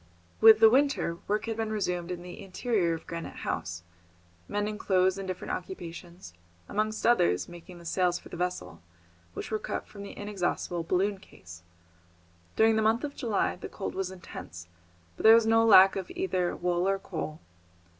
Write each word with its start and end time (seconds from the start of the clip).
With 0.39 0.59
the 0.59 0.69
winter, 0.71 1.19
work 1.27 1.45
had 1.45 1.57
been 1.57 1.71
resumed 1.71 2.09
in 2.09 2.23
the 2.23 2.41
interior 2.43 2.95
of 2.95 3.05
Granite 3.05 3.35
House, 3.45 3.83
mending 4.47 4.79
clothes 4.79 5.19
and 5.19 5.27
different 5.27 5.51
occupations, 5.51 6.33
amongst 6.67 7.05
others 7.05 7.47
making 7.47 7.77
the 7.77 7.85
sails 7.85 8.17
for 8.17 8.27
their 8.29 8.39
vessel, 8.39 8.81
which 9.35 9.51
were 9.51 9.59
cut 9.59 9.85
from 9.85 10.01
the 10.01 10.17
inexhaustible 10.17 10.81
balloon 10.81 11.19
case. 11.19 11.61
During 12.55 12.77
the 12.77 12.81
month 12.81 13.03
of 13.03 13.15
July 13.15 13.57
the 13.57 13.69
cold 13.69 13.93
was 13.93 14.09
intense, 14.09 14.67
but 15.15 15.23
there 15.23 15.35
was 15.35 15.45
no 15.45 15.63
lack 15.63 15.95
of 15.95 16.09
either 16.15 16.55
wood 16.55 16.87
or 16.87 16.97
coal. 16.97 17.39